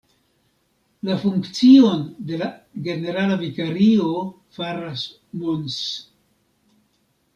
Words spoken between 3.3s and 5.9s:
vikario faras Mons.